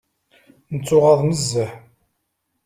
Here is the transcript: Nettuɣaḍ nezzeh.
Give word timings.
Nettuɣaḍ 0.73 1.21
nezzeh. 1.23 1.71